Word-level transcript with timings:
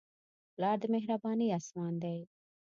پلار 0.55 0.77
د 0.81 0.83
مهربانۍ 0.95 1.47
اسمان 1.59 1.93
دی. 2.03 2.17